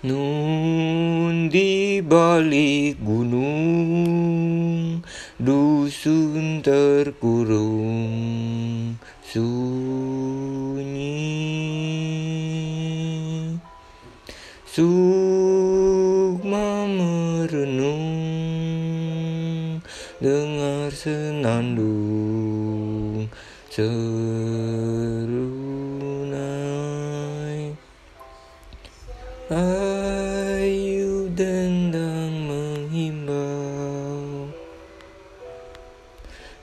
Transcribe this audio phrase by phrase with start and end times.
[0.00, 5.04] Nun di balik gunung
[5.36, 8.00] Dusun terkurung
[9.20, 9.60] Sunyi.
[14.64, 14.88] Sukma
[16.88, 18.00] merenung
[20.16, 23.28] Dengar senandung
[23.68, 24.39] Serunai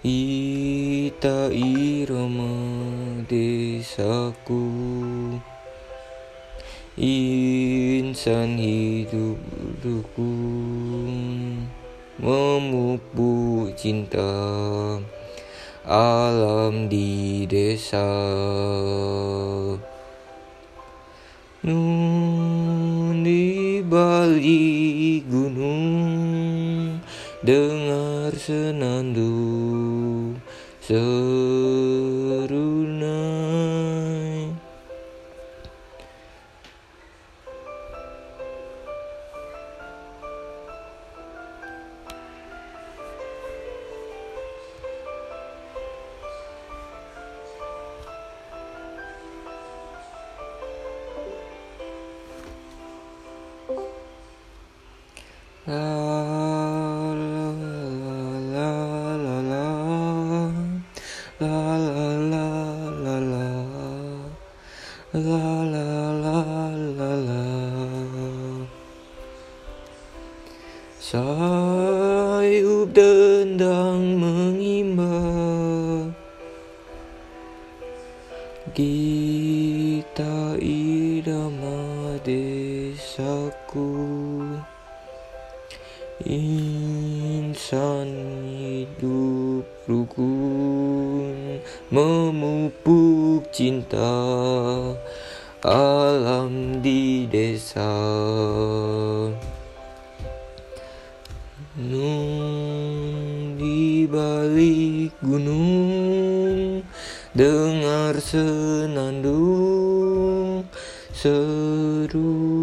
[0.07, 2.55] Ita irama
[3.27, 4.63] desaku.
[6.95, 9.35] Insan hidup
[9.83, 11.67] rukun
[12.23, 14.31] Memupuk cinta.
[15.83, 18.08] Alam di desa.
[21.67, 26.95] Nun di balik gunung.
[27.44, 30.36] Dengar senandung
[30.81, 32.17] serunai.
[55.67, 56.16] La
[61.39, 62.49] la la la
[63.05, 63.47] la la.
[65.13, 66.41] La la la
[66.97, 67.44] la la.
[70.99, 76.11] Sayup dendang mengimbau
[78.75, 83.88] Gita irama desaku.
[86.27, 88.12] Insan
[88.51, 89.37] hidup
[89.88, 94.13] rukun Memupuk cinta
[95.66, 97.89] Alam di desa.
[101.77, 106.85] Nun di balik gunung
[107.33, 109.38] Dengar senandung
[111.13, 112.56] serunai